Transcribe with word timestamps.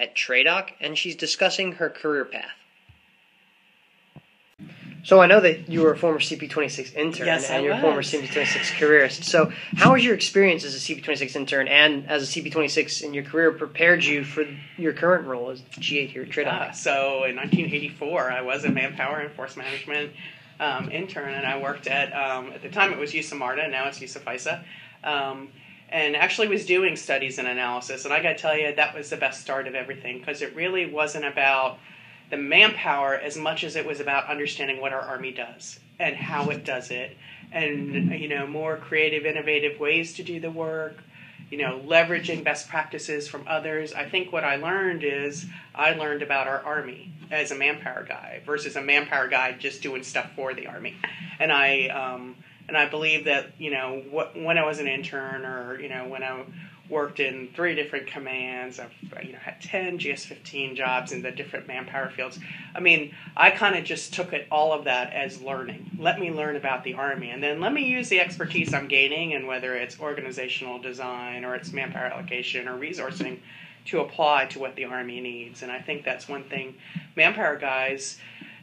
at 0.00 0.14
TRADOC, 0.14 0.70
and 0.80 0.96
she's 0.96 1.14
discussing 1.14 1.72
her 1.72 1.90
career 1.90 2.24
path. 2.24 2.59
So 5.02 5.20
I 5.20 5.26
know 5.26 5.40
that 5.40 5.68
you 5.68 5.82
were 5.82 5.92
a 5.92 5.96
former 5.96 6.18
CP26 6.18 6.94
intern 6.94 7.26
Yes, 7.26 7.48
and 7.48 7.58
I 7.58 7.60
you're 7.60 7.74
a 7.74 7.80
former. 7.80 8.02
CP26 8.02 8.76
careerist. 8.78 9.24
So 9.24 9.50
how 9.74 9.94
has 9.94 10.04
your 10.04 10.14
experience 10.14 10.64
as 10.64 10.74
a 10.74 10.78
CP26 10.78 11.36
intern 11.36 11.68
and 11.68 12.08
as 12.08 12.22
a 12.36 12.40
CP26 12.40 13.02
in 13.02 13.14
your 13.14 13.24
career 13.24 13.52
prepared 13.52 14.04
you 14.04 14.24
for 14.24 14.44
your 14.76 14.92
current 14.92 15.26
role 15.26 15.50
as 15.50 15.62
G8 15.62 16.08
here 16.10 16.22
at 16.22 16.28
TRADOC? 16.28 16.46
Uh, 16.46 16.72
so 16.72 17.24
in 17.24 17.36
1984, 17.36 18.30
I 18.30 18.42
was 18.42 18.64
a 18.64 18.70
manpower 18.70 19.20
and 19.20 19.32
force 19.32 19.56
management 19.56 20.12
um, 20.58 20.90
intern, 20.90 21.32
and 21.32 21.46
I 21.46 21.60
worked 21.60 21.86
at 21.86 22.12
um, 22.12 22.52
at 22.52 22.60
the 22.62 22.68
time 22.68 22.92
it 22.92 22.98
was 22.98 23.14
USA 23.14 23.36
MARTA, 23.36 23.68
now 23.68 23.88
it's 23.88 24.00
USA 24.00 24.20
FISA, 24.20 24.62
um, 25.02 25.48
and 25.88 26.14
actually 26.14 26.48
was 26.48 26.66
doing 26.66 26.96
studies 26.96 27.38
and 27.38 27.48
analysis. 27.48 28.04
And 28.04 28.12
I 28.12 28.22
got 28.22 28.36
to 28.36 28.38
tell 28.38 28.56
you, 28.56 28.74
that 28.74 28.94
was 28.94 29.08
the 29.08 29.16
best 29.16 29.40
start 29.40 29.66
of 29.66 29.74
everything 29.74 30.18
because 30.18 30.42
it 30.42 30.54
really 30.54 30.84
wasn't 30.90 31.24
about 31.24 31.78
the 32.30 32.36
manpower 32.36 33.14
as 33.14 33.36
much 33.36 33.64
as 33.64 33.76
it 33.76 33.86
was 33.86 34.00
about 34.00 34.28
understanding 34.28 34.80
what 34.80 34.92
our 34.92 35.00
army 35.00 35.32
does 35.32 35.78
and 35.98 36.16
how 36.16 36.48
it 36.48 36.64
does 36.64 36.90
it, 36.90 37.16
and 37.52 38.12
you 38.18 38.28
know 38.28 38.46
more 38.46 38.76
creative, 38.76 39.26
innovative 39.26 39.78
ways 39.78 40.14
to 40.14 40.22
do 40.22 40.40
the 40.40 40.50
work 40.50 40.96
you 41.50 41.58
know, 41.58 41.80
leveraging 41.84 42.44
best 42.44 42.68
practices 42.68 43.26
from 43.26 43.44
others. 43.48 43.92
I 43.92 44.08
think 44.08 44.32
what 44.32 44.44
I 44.44 44.56
learned 44.56 45.02
is 45.02 45.46
I 45.74 45.92
learned 45.92 46.22
about 46.22 46.46
our 46.46 46.60
army 46.60 47.12
as 47.30 47.50
a 47.50 47.56
manpower 47.56 48.04
guy 48.04 48.40
versus 48.46 48.76
a 48.76 48.80
manpower 48.80 49.28
guy 49.28 49.52
just 49.52 49.82
doing 49.82 50.04
stuff 50.04 50.30
for 50.36 50.54
the 50.54 50.68
army, 50.68 50.96
and 51.38 51.52
I 51.52 51.88
um, 51.88 52.36
and 52.70 52.78
I 52.78 52.88
believe 52.88 53.24
that 53.24 53.50
you 53.58 53.72
know 53.72 54.00
what, 54.10 54.40
when 54.40 54.56
I 54.56 54.64
was 54.64 54.78
an 54.78 54.86
intern 54.86 55.44
or 55.44 55.80
you 55.80 55.88
know 55.88 56.06
when 56.06 56.22
I 56.22 56.44
worked 56.88 57.18
in 57.18 57.48
three 57.54 57.74
different 57.74 58.06
commands, 58.06 58.78
I've 58.78 58.92
you 59.24 59.32
know 59.32 59.40
had 59.40 59.60
ten 59.60 59.98
GS15 59.98 60.76
jobs 60.76 61.10
in 61.10 61.20
the 61.20 61.32
different 61.32 61.66
manpower 61.66 62.10
fields. 62.10 62.38
I 62.72 62.78
mean, 62.78 63.12
I 63.36 63.50
kind 63.50 63.74
of 63.74 63.82
just 63.82 64.14
took 64.14 64.32
it 64.32 64.46
all 64.52 64.72
of 64.72 64.84
that 64.84 65.12
as 65.12 65.42
learning. 65.42 65.90
Let 65.98 66.20
me 66.20 66.30
learn 66.30 66.54
about 66.54 66.84
the 66.84 66.94
army, 66.94 67.30
and 67.30 67.42
then 67.42 67.60
let 67.60 67.72
me 67.72 67.86
use 67.86 68.08
the 68.08 68.20
expertise 68.20 68.72
I'm 68.72 68.86
gaining, 68.86 69.34
and 69.34 69.48
whether 69.48 69.74
it's 69.74 69.98
organizational 69.98 70.78
design 70.78 71.44
or 71.44 71.56
it's 71.56 71.72
manpower 71.72 72.04
allocation 72.06 72.68
or 72.68 72.78
resourcing, 72.78 73.40
to 73.86 73.98
apply 73.98 74.46
to 74.46 74.60
what 74.60 74.76
the 74.76 74.84
army 74.84 75.20
needs. 75.20 75.62
And 75.62 75.72
I 75.72 75.80
think 75.80 76.04
that's 76.04 76.28
one 76.28 76.44
thing 76.44 76.76
manpower 77.16 77.56
guys 77.56 78.20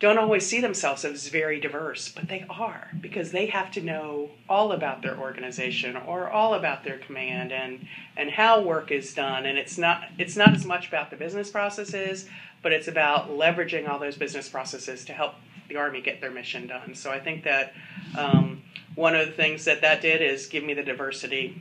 don't 0.00 0.18
always 0.18 0.46
see 0.46 0.62
themselves 0.62 1.04
as 1.04 1.28
very 1.28 1.60
diverse, 1.60 2.08
but 2.08 2.26
they 2.26 2.46
are 2.48 2.90
because 3.00 3.32
they 3.32 3.46
have 3.46 3.70
to 3.72 3.82
know 3.82 4.30
all 4.48 4.72
about 4.72 5.02
their 5.02 5.16
organization 5.16 5.94
or 5.94 6.28
all 6.28 6.54
about 6.54 6.82
their 6.84 6.98
command 6.98 7.52
and 7.52 7.86
and 8.16 8.30
how 8.30 8.62
work 8.62 8.90
is 8.90 9.12
done. 9.12 9.44
And 9.44 9.58
it's 9.58 9.76
not 9.76 10.04
it's 10.18 10.36
not 10.36 10.54
as 10.54 10.64
much 10.64 10.88
about 10.88 11.10
the 11.10 11.16
business 11.16 11.50
processes, 11.50 12.26
but 12.62 12.72
it's 12.72 12.88
about 12.88 13.30
leveraging 13.30 13.88
all 13.88 13.98
those 13.98 14.16
business 14.16 14.48
processes 14.48 15.04
to 15.04 15.12
help 15.12 15.34
the 15.68 15.76
army 15.76 16.00
get 16.00 16.22
their 16.22 16.30
mission 16.30 16.66
done. 16.66 16.94
So 16.94 17.10
I 17.10 17.20
think 17.20 17.44
that 17.44 17.74
um, 18.16 18.62
one 18.94 19.14
of 19.14 19.26
the 19.26 19.32
things 19.32 19.66
that 19.66 19.82
that 19.82 20.00
did 20.00 20.22
is 20.22 20.46
give 20.46 20.64
me 20.64 20.72
the 20.72 20.82
diversity 20.82 21.60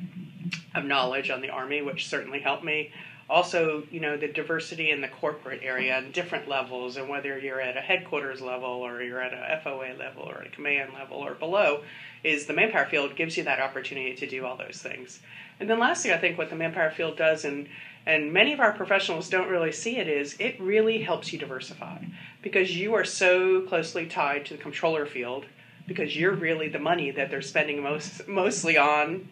of 0.74 0.86
knowledge 0.86 1.30
on 1.30 1.42
the 1.42 1.50
army, 1.50 1.82
which 1.82 2.08
certainly 2.08 2.40
helped 2.40 2.64
me 2.64 2.92
also 3.30 3.84
you 3.92 4.00
know 4.00 4.18
the 4.18 4.28
diversity 4.28 4.92
in 4.92 5.02
the 5.02 5.08
corporate 5.08 5.62
area 5.64 5.98
and 5.98 6.12
different 6.14 6.48
levels 6.48 6.98
and 6.98 7.08
whether 7.08 7.38
you're 7.38 7.62
at 7.62 7.78
a 7.78 7.82
headquarters 7.82 8.42
level 8.42 8.70
or 8.70 9.02
you're 9.02 9.22
at 9.22 9.34
a 9.34 9.62
FOA 9.64 9.98
level 9.98 10.24
or 10.24 10.42
a 10.42 10.50
command 10.50 10.94
level 10.94 11.18
or 11.18 11.36
below 11.36 11.82
is 12.24 12.46
the 12.46 12.54
manpower 12.54 12.86
field 12.86 13.16
gives 13.16 13.38
you 13.38 13.44
that 13.44 13.60
opportunity 13.60 14.16
to 14.16 14.28
do 14.28 14.46
all 14.46 14.58
those 14.58 14.82
things. 14.82 15.20
And 15.60 15.70
then 15.70 15.80
lastly 15.80 16.14
i 16.14 16.18
think 16.18 16.38
what 16.38 16.50
the 16.50 16.56
manpower 16.56 16.92
field 16.92 17.18
does 17.18 17.46
and 17.46 17.68
and 18.06 18.34
many 18.34 18.54
of 18.54 18.60
our 18.60 18.72
professionals 18.72 19.30
don't 19.30 19.50
really 19.50 19.72
see 19.72 19.98
it 19.98 20.08
is 20.08 20.36
it 20.40 20.60
really 20.60 21.02
helps 21.02 21.32
you 21.32 21.38
diversify. 21.38 21.98
Because 22.42 22.76
you 22.76 22.96
are 22.96 23.04
so 23.04 23.62
closely 23.62 24.08
tied 24.08 24.46
to 24.48 24.56
the 24.56 24.64
controller 24.64 25.06
field 25.06 25.46
because 25.86 26.16
you're 26.16 26.34
really 26.34 26.70
the 26.70 26.80
money 26.80 27.12
that 27.12 27.30
they're 27.30 27.42
spending 27.42 27.84
most 27.84 28.28
mostly 28.28 28.78
on 28.78 29.28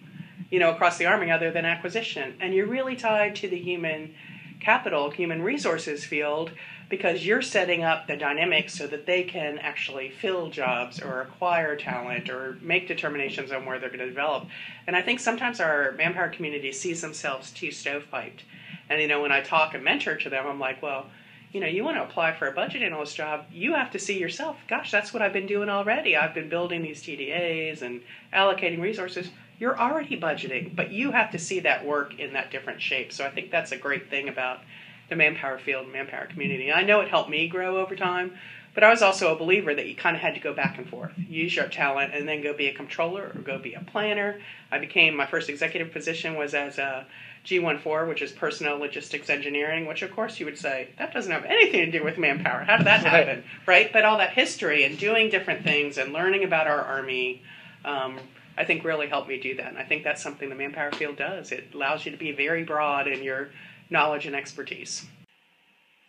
you 0.49 0.59
know, 0.59 0.71
across 0.71 0.97
the 0.97 1.05
Army 1.05 1.31
other 1.31 1.51
than 1.51 1.65
acquisition. 1.65 2.35
And 2.39 2.53
you're 2.53 2.67
really 2.67 2.95
tied 2.95 3.35
to 3.37 3.49
the 3.49 3.59
human 3.59 4.13
capital, 4.59 5.09
human 5.09 5.41
resources 5.41 6.03
field 6.03 6.51
because 6.89 7.25
you're 7.25 7.41
setting 7.41 7.83
up 7.83 8.07
the 8.07 8.15
dynamics 8.15 8.73
so 8.73 8.87
that 8.87 9.05
they 9.05 9.23
can 9.23 9.57
actually 9.59 10.09
fill 10.09 10.49
jobs 10.49 11.01
or 11.01 11.21
acquire 11.21 11.75
talent 11.75 12.29
or 12.29 12.57
make 12.61 12.87
determinations 12.87 13.51
on 13.51 13.65
where 13.65 13.77
they're 13.77 13.89
going 13.89 13.99
to 13.99 14.07
develop. 14.07 14.47
And 14.87 14.95
I 14.95 15.01
think 15.01 15.19
sometimes 15.19 15.59
our 15.59 15.91
manpower 15.93 16.29
community 16.29 16.71
sees 16.71 17.01
themselves 17.01 17.51
too 17.51 17.67
stovepiped. 17.67 18.41
And, 18.89 19.01
you 19.01 19.07
know, 19.07 19.21
when 19.21 19.33
I 19.33 19.41
talk 19.41 19.73
and 19.73 19.83
mentor 19.83 20.15
to 20.15 20.29
them, 20.29 20.47
I'm 20.47 20.59
like, 20.59 20.81
well, 20.81 21.07
you 21.51 21.59
know, 21.59 21.67
you 21.67 21.83
want 21.83 21.97
to 21.97 22.03
apply 22.03 22.33
for 22.33 22.47
a 22.47 22.53
budget 22.53 22.81
analyst 22.81 23.15
job, 23.15 23.45
you 23.51 23.73
have 23.73 23.91
to 23.91 23.99
see 23.99 24.19
yourself, 24.19 24.57
gosh, 24.69 24.91
that's 24.91 25.13
what 25.13 25.21
I've 25.21 25.33
been 25.33 25.47
doing 25.47 25.69
already. 25.69 26.15
I've 26.15 26.33
been 26.33 26.49
building 26.49 26.81
these 26.81 27.01
TDAs 27.01 27.81
and 27.81 28.01
allocating 28.33 28.81
resources 28.81 29.29
you're 29.59 29.79
already 29.79 30.19
budgeting, 30.19 30.75
but 30.75 30.91
you 30.91 31.11
have 31.11 31.31
to 31.31 31.39
see 31.39 31.61
that 31.61 31.85
work 31.85 32.19
in 32.19 32.33
that 32.33 32.51
different 32.51 32.81
shape. 32.81 33.11
So 33.11 33.25
I 33.25 33.29
think 33.29 33.51
that's 33.51 33.71
a 33.71 33.77
great 33.77 34.09
thing 34.09 34.29
about 34.29 34.59
the 35.09 35.15
manpower 35.15 35.57
field 35.57 35.85
and 35.85 35.93
manpower 35.93 36.27
community. 36.27 36.71
I 36.71 36.83
know 36.83 37.01
it 37.01 37.09
helped 37.09 37.29
me 37.29 37.47
grow 37.47 37.77
over 37.77 37.95
time, 37.95 38.33
but 38.73 38.83
I 38.83 38.91
was 38.91 39.01
also 39.01 39.33
a 39.33 39.37
believer 39.37 39.73
that 39.73 39.87
you 39.87 39.95
kind 39.95 40.15
of 40.15 40.21
had 40.21 40.35
to 40.35 40.39
go 40.39 40.53
back 40.53 40.77
and 40.77 40.87
forth, 40.87 41.11
use 41.17 41.55
your 41.55 41.67
talent, 41.67 42.13
and 42.13 42.27
then 42.27 42.43
go 42.43 42.53
be 42.53 42.67
a 42.67 42.73
controller 42.73 43.31
or 43.33 43.41
go 43.41 43.57
be 43.57 43.73
a 43.73 43.81
planner. 43.81 44.39
I 44.71 44.77
became 44.77 45.15
my 45.15 45.25
first 45.25 45.49
executive 45.49 45.91
position 45.91 46.35
was 46.35 46.53
as 46.53 46.77
a 46.77 47.07
G14, 47.45 48.07
which 48.07 48.21
is 48.21 48.31
personnel 48.31 48.77
logistics 48.77 49.29
engineering, 49.31 49.87
which 49.87 50.03
of 50.03 50.11
course 50.11 50.39
you 50.39 50.45
would 50.45 50.59
say 50.59 50.89
that 50.99 51.13
doesn't 51.13 51.31
have 51.31 51.45
anything 51.45 51.89
to 51.89 51.97
do 51.97 52.03
with 52.03 52.19
manpower. 52.19 52.63
How 52.63 52.77
did 52.77 52.85
that 52.85 53.03
happen, 53.03 53.37
right? 53.37 53.45
right? 53.65 53.93
But 53.93 54.05
all 54.05 54.19
that 54.19 54.33
history 54.33 54.83
and 54.83 54.99
doing 54.99 55.31
different 55.31 55.63
things 55.63 55.97
and 55.97 56.13
learning 56.13 56.43
about 56.43 56.67
our 56.67 56.81
army. 56.81 57.41
Um, 57.83 58.19
I 58.57 58.65
think 58.65 58.83
really 58.83 59.07
helped 59.07 59.29
me 59.29 59.39
do 59.39 59.55
that. 59.55 59.67
And 59.67 59.77
I 59.77 59.83
think 59.83 60.03
that's 60.03 60.23
something 60.23 60.49
the 60.49 60.55
manpower 60.55 60.91
field 60.91 61.17
does. 61.17 61.51
It 61.51 61.69
allows 61.73 62.05
you 62.05 62.11
to 62.11 62.17
be 62.17 62.31
very 62.31 62.63
broad 62.63 63.07
in 63.07 63.23
your 63.23 63.49
knowledge 63.89 64.25
and 64.25 64.35
expertise. 64.35 65.05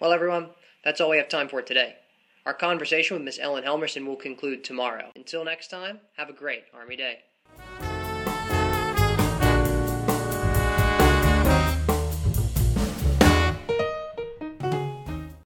Well, 0.01 0.13
everyone, 0.13 0.51
that's 0.85 1.01
all 1.01 1.11
we 1.11 1.19
have 1.19 1.29
time 1.29 1.49
for 1.49 1.61
today. 1.61 1.97
Our 2.47 2.55
conversation 2.55 3.17
with 3.17 3.25
Miss 3.25 3.39
Ellen 3.39 3.65
Helmerson 3.65 4.07
will 4.07 4.17
conclude 4.17 4.65
tomorrow. 4.65 5.11
Until 5.15 5.45
next 5.45 5.69
time, 5.69 6.01
have 6.17 6.31
a 6.31 6.33
great 6.33 6.65
Army 6.73 6.97
Day. 6.97 7.19